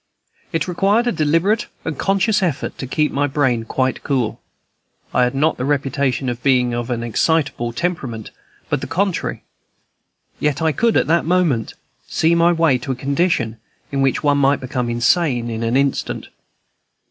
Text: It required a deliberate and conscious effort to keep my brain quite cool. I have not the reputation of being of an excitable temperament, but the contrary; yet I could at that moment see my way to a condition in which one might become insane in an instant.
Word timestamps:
It 0.51 0.67
required 0.67 1.05
a 1.05 1.11
deliberate 1.11 1.67
and 1.85 1.95
conscious 1.95 2.41
effort 2.41 2.75
to 2.79 2.87
keep 2.87 3.11
my 3.11 3.27
brain 3.27 3.65
quite 3.65 4.03
cool. 4.03 4.41
I 5.13 5.25
have 5.25 5.35
not 5.35 5.57
the 5.57 5.63
reputation 5.63 6.27
of 6.27 6.41
being 6.41 6.73
of 6.73 6.89
an 6.89 7.03
excitable 7.03 7.71
temperament, 7.71 8.31
but 8.67 8.81
the 8.81 8.87
contrary; 8.87 9.43
yet 10.39 10.59
I 10.59 10.71
could 10.71 10.97
at 10.97 11.05
that 11.05 11.25
moment 11.25 11.75
see 12.07 12.33
my 12.33 12.51
way 12.51 12.79
to 12.79 12.91
a 12.91 12.95
condition 12.95 13.57
in 13.91 14.01
which 14.01 14.23
one 14.23 14.39
might 14.39 14.59
become 14.59 14.89
insane 14.89 15.51
in 15.51 15.61
an 15.61 15.77
instant. 15.77 16.29